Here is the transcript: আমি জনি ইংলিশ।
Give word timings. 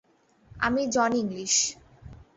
আমি 0.59 0.81
জনি 0.87 1.17
ইংলিশ। 1.19 1.55